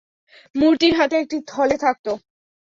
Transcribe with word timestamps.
মূর্তির 0.55 0.93
হাতে 0.99 1.15
একটি 1.17 1.37
থলে 1.47 1.77
থাকত। 1.77 2.05